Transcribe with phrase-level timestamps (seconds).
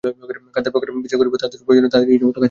[0.55, 2.39] খাদ্যের প্রকার বিচার করিবার তাহাদের প্রয়োজন নাই, তাহারা ইচ্ছামত খাইতে পারে।